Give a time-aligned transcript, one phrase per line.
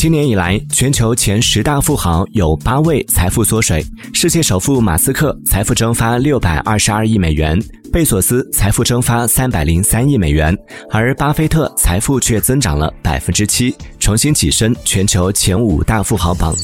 [0.00, 3.84] 今年以来全球前十大富豪有八位财富缩水
[4.14, 7.62] 世界首富马斯克财富蒸发六百二十二亿美元
[7.92, 10.56] 贝索斯财富蒸发三百零三亿美元
[10.90, 16.56] 而巴菲特财富却增长了百分之七重新跻身全球前五大富豪榜。